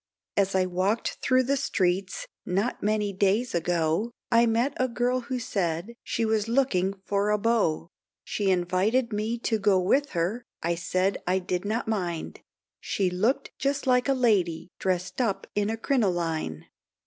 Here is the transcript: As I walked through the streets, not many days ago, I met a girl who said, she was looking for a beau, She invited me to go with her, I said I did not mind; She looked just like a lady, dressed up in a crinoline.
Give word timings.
As 0.35 0.55
I 0.55 0.65
walked 0.65 1.19
through 1.21 1.43
the 1.43 1.55
streets, 1.55 2.25
not 2.43 2.81
many 2.81 3.13
days 3.13 3.53
ago, 3.53 4.09
I 4.31 4.47
met 4.47 4.73
a 4.77 4.87
girl 4.87 5.19
who 5.19 5.37
said, 5.37 5.93
she 6.03 6.25
was 6.25 6.47
looking 6.47 6.95
for 7.05 7.29
a 7.29 7.37
beau, 7.37 7.87
She 8.23 8.49
invited 8.49 9.13
me 9.13 9.37
to 9.41 9.59
go 9.59 9.79
with 9.79 10.13
her, 10.17 10.43
I 10.63 10.73
said 10.73 11.19
I 11.27 11.37
did 11.37 11.65
not 11.65 11.87
mind; 11.87 12.39
She 12.79 13.11
looked 13.11 13.51
just 13.59 13.85
like 13.85 14.09
a 14.09 14.15
lady, 14.15 14.69
dressed 14.79 15.21
up 15.21 15.45
in 15.53 15.69
a 15.69 15.77
crinoline. 15.77 16.65